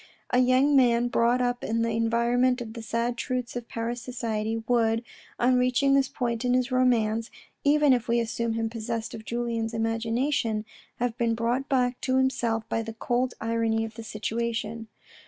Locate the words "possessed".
8.67-9.13